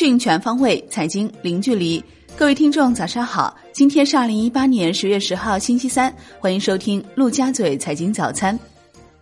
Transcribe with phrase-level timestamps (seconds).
[0.00, 2.02] 讯全方位，财经零距离。
[2.34, 3.54] 各位听众，早上好！
[3.70, 8.58] 今天是二零一八年十月十号，星期三，欢迎收听陆家嘴财经早餐。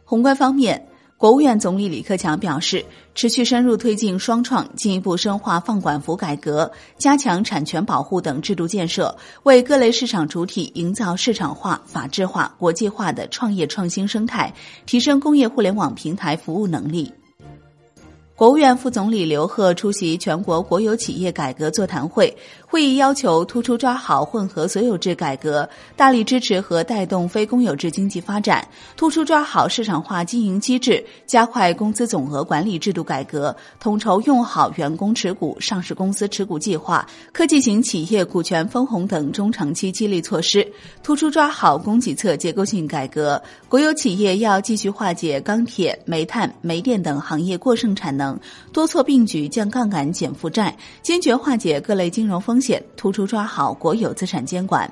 [0.04, 0.80] 宏观方面。
[1.17, 14.54] 国务院总理李克强表示，持续深入推进“双创”，进一步深化放管服改革，加强产权保护等制度建设，为各类市场主体营造市场化、法治化、国际化的创业创新生态，
[14.87, 17.12] 提升工业互联网平台服务能力。
[18.38, 22.33] 国务院副总理刘鹤出席全国国有企业改革座谈会，
[22.65, 28.65] 会议要求突出抓好混合所有制改革，大力支持和带动非公有制经济发展，
[28.96, 40.65] 突出抓好市场化经营机制，加快工资总额管理制度改革，统筹用好员工持股、上市公司持股计划、科技型企业股权分红等中长期激励措施，
[41.02, 43.43] 突出抓好供给侧结构性改革。
[43.68, 48.27] 国有企业要继续化解钢铁、煤炭、煤电等行业过剩产能。
[48.73, 54.90] 多措并举降杠杆减负债，坚决化解各类金融风险，突出抓好国有资产监管。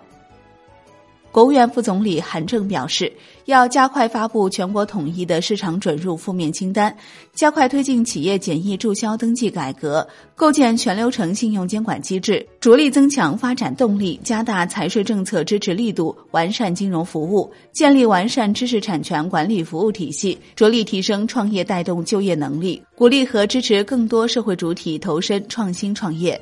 [1.37, 3.13] 国务院副总理韩正表示，
[3.45, 6.97] 要加快发布全国统一的市场准入负面清单，
[7.35, 26.41] 加快推进企业简易注销登记改革，构建全流程信用监管机制，着力增强发展动力，加大财税政策支持力度，完善金融服务，建立完善知识产权管理服务体系，着力提升创业带动就业能力，鼓励和支持更多社会主体投身创新创业。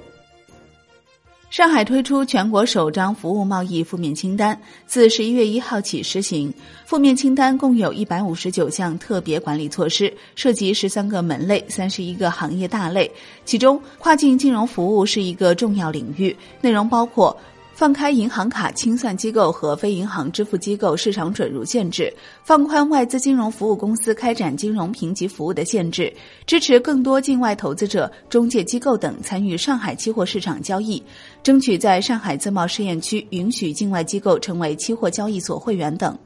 [1.55, 6.53] 上海推出全国首张服务贸易负面清单，自十一月一号起实行。
[6.85, 13.09] 负面清单共有一百五十九项特别管理措施，涉及十三个门类、三十一个行业大类，
[13.45, 17.39] 其中跨境金融服务是一个重要领域，内容包括。
[17.75, 22.13] 放开银行卡清算机构和非银行支付机构市场准入限制，
[22.45, 26.13] 放宽外资金融服务公司开展金融评级服务的限制，
[26.47, 31.03] 支持更多境外投资者、中介机构等参与上海期货市场交易，
[31.43, 36.17] 争取在上海自贸试验区允许境外机构成为期货交易所会员等。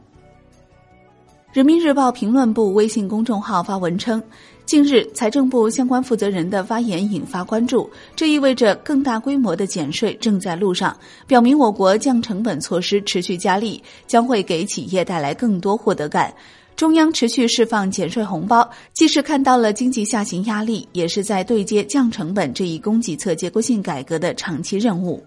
[1.51, 4.23] 人民日报评论部微信公众号发文称。
[4.67, 10.95] 近日，财政部相关负责人的发言引发关注，这意味着更大规模的减税正在路上，
[11.27, 16.31] 表明我国降成本措施持续加力，将会给企业带来更多获得感。
[16.77, 25.25] 中央持续释放减税红包，既是看到了经济下行压力，也是在对接降成本这一供给侧结构性改革的长期任务。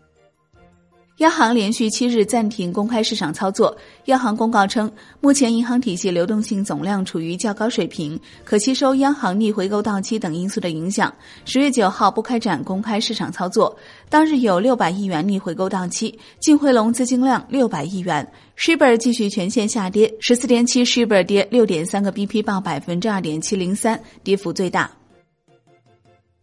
[1.21, 3.77] 央行连续七日暂停公开市场操作。
[4.05, 11.13] 央行公告称，目前银行体系流动性总量处于较高水平，可吸收央行逆回购到期等因素的影响。
[11.45, 13.77] 十月九号不开展公开市场操作，
[14.09, 18.27] 当日有六百亿元逆回购到期，净回笼资金量六百亿元。
[18.57, 25.00] Shibor 继续全线下跌，十四点七 Shibor 跌六点三个 BP，报百分之二点七零三，跌幅最大。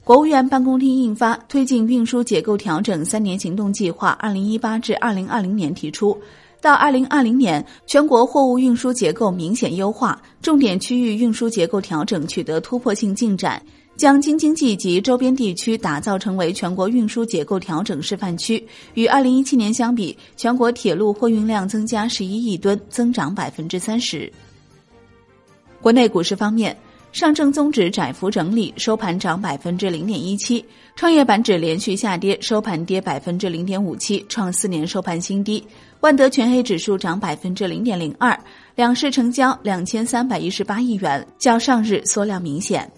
[0.09, 6.19] 国务院办公厅印发《推进运输结构调整三年行动计划（二零一八至二零二零年）》，提出，
[6.63, 13.63] 到二零二零年，全国货物运输结构明显优化，重点区域运输结构调整取得突破性进展，
[13.97, 18.67] 将京津冀及周边地区打造成为全国运输结构调整示范区。
[18.95, 24.33] 与二零一七年相比，全国铁路货运量增加十一亿吨，增长百分之三十。
[25.83, 26.75] 国内股市方面。
[27.11, 30.63] 上证综指窄幅整理，收盘涨百分之零点一七；
[30.95, 35.65] 创业板指连续下跌，收盘跌百分之零点五七，创四年收盘新低。
[36.01, 38.39] 万德全 A 指数涨百分之零点零二，
[38.77, 42.89] 两市成交两千三百一十八亿元，较上日缩量明显。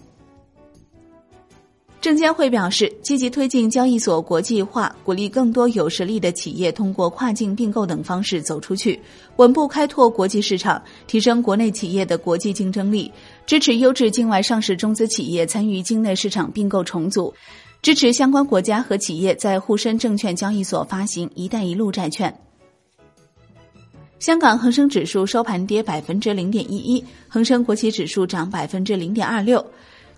[2.01, 8.99] 证监会表示，积极推进交易所国际化，鼓励更多有实力的企业通过跨境并购等方式走出去，
[9.35, 13.11] 稳步开拓国际市场，提升国内企业的国际竞争力。
[13.45, 17.31] 支持优质境外上市中资企业参与境内市场并购重组，
[17.83, 22.35] 支持相关国家和企业在沪深证券交易所发行“一带一路”债券。
[24.17, 29.63] 香港恒生指数收盘跌百分之零点一一，恒生国企指数涨百分之零点二六。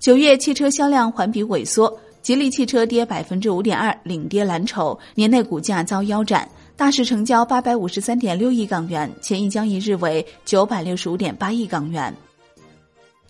[0.03, 6.45] 九月汽车销量环比萎缩，吉利汽车跌百分之五点二，领跌蓝筹，年内股价遭腰斩。
[6.75, 12.13] 大市成交八百五十三点六亿港元，前一交易日为九百六十五点八亿港元。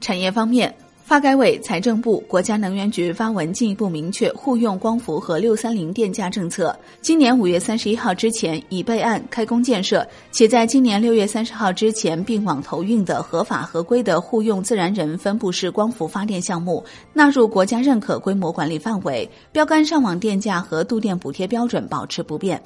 [0.02, 0.75] 产业方面。
[1.04, 6.76] 发改委、财政部、国家能源局发文进一步明确互用光伏和六三零电价政策。
[7.02, 22.60] 今年五月三十一号之前已备案开工建设，且在今年六月三十号之前并网投运的合法合规的互用自然人分布式光伏发电项目，纳入国家认可规模管理范围，标杆上网电价和度电补贴标准保持不变。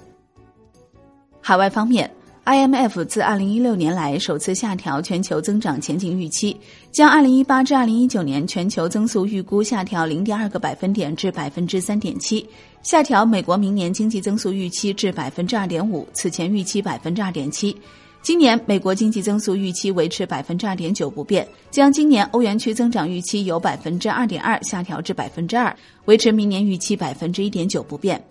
[1.41, 2.09] 海外方面。
[2.47, 6.55] IMF 自2016年来首次下调全球增长前景预期，
[6.93, 12.45] 将2018至2019年全球增速预估下调0.2个百分点至3.7%，
[12.81, 17.75] 下调美国明年经济增速预期至2.5%，此前预期2.7%。
[18.21, 25.73] 今年美国经济增速预期维持2.9%不变，将今年欧元区增长预期由2.2%下调至2%，
[26.05, 28.25] 维持明年预期1.9%不变。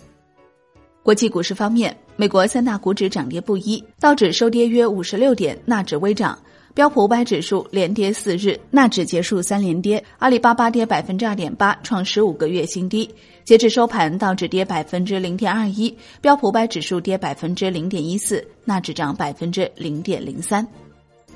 [1.03, 6.35] 国际股市方面，美国三大股指涨跌不一，道指收跌约五十六点，纳指微涨；
[6.73, 10.03] 标普五百指数连跌四日，纳指结束三连跌。
[10.19, 13.07] 阿里巴巴跌百分之二点八，创十五个月新低。
[13.45, 20.67] 截至收盘，道指跌百分之零点二一，标普五百指数跌百分之零点一四，纳指涨百分之零点零三。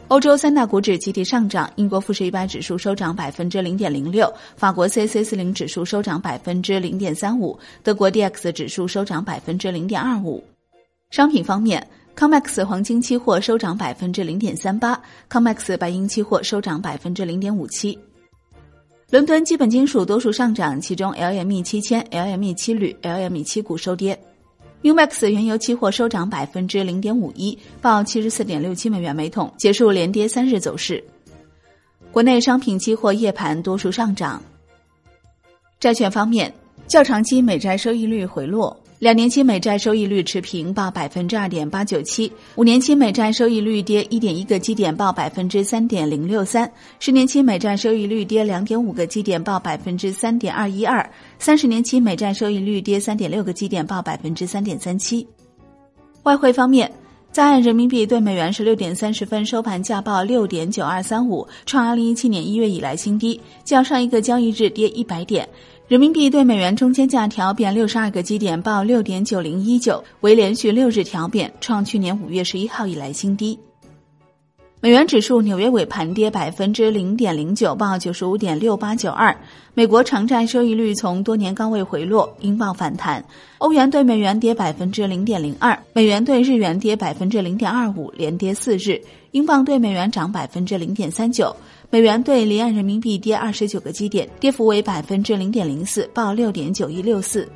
[0.08, 10.42] 欧洲三大股指集体上涨，英国富时一百指数收涨百分之零点零六，法国 C C 四零指数收涨百分之零点三五，德国 D X 指数收涨百分之零点二五。
[11.10, 11.84] 商品方面
[12.16, 17.98] ，COMEX 黄金期货收涨百分之零点三八，COMEX 白银期货收涨百分之零点五七。
[19.10, 24.16] 伦敦基本金属多数上涨，其中 LME 七千、LME 七铝、LME 七股收跌。
[24.82, 31.02] Umax 原油期货收涨百分之零点五一，报七十四点六七美元每桶，结束连跌三日走势。
[32.12, 34.40] 国内商品期货夜盘多数上涨。
[35.80, 36.54] 债券方面，
[36.86, 38.79] 较长期美债收益率回落。
[39.00, 46.68] 两年期美债收益率持平，报百分之二点八九七；五年期美债收益率跌一点一个基点，报百分之三点零六三；
[46.98, 51.02] 十年期美债收益率跌两点五个基点，报百分之三点二一二；
[51.38, 55.26] 三十年期美债收益率跌三点六个基点，报百分之三点三七。
[56.24, 56.92] 外汇方面，
[57.32, 65.48] 在岸人民币对美元十六点三十分收盘价报六点九二三五，创二零一七年一月以来新低，较上一个交易日跌一百点。
[65.90, 73.58] 人民币对美元中间价调贬六十二个基点，报六点九零一九，为连续六日调贬，创去年五月十一号以来新低。
[74.80, 79.36] 美元指数纽约尾盘跌百分之零点零九，报九十五点六八九二。
[79.74, 83.24] 美国长债收益率从多年高位回落，英镑反弹。
[83.58, 89.02] 欧元对美元跌百分之零点零二，美元对日元跌百分之零点二五，连跌四日。
[89.32, 91.54] 英镑对美元涨百分之零点三九。
[91.92, 97.48] 美元兑离岸人民币跌二十九个基点，跌幅为百分之零点零四，报六点九一六四。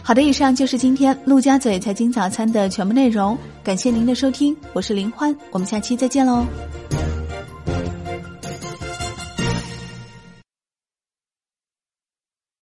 [0.00, 6.46] 好的，以上就是今天陆家嘴财经早餐的全部内容，感谢您的收听，我是林欢，我们下期再见喽。